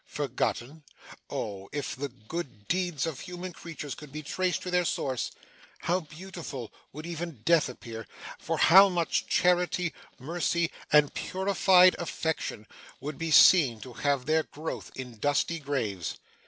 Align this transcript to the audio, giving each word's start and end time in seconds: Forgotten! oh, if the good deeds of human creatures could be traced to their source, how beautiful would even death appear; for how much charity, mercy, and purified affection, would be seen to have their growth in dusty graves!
Forgotten! 0.07 0.81
oh, 1.29 1.69
if 1.71 1.95
the 1.95 2.09
good 2.09 2.67
deeds 2.67 3.05
of 3.05 3.19
human 3.19 3.53
creatures 3.53 3.93
could 3.93 4.11
be 4.11 4.23
traced 4.23 4.63
to 4.63 4.71
their 4.71 4.83
source, 4.83 5.29
how 5.81 5.99
beautiful 5.99 6.73
would 6.91 7.05
even 7.05 7.43
death 7.43 7.69
appear; 7.69 8.07
for 8.39 8.57
how 8.57 8.89
much 8.89 9.27
charity, 9.27 9.93
mercy, 10.17 10.71
and 10.91 11.13
purified 11.13 11.95
affection, 11.99 12.65
would 12.99 13.19
be 13.19 13.29
seen 13.29 13.79
to 13.81 13.93
have 13.93 14.25
their 14.25 14.41
growth 14.41 14.91
in 14.95 15.19
dusty 15.19 15.59
graves! 15.59 16.17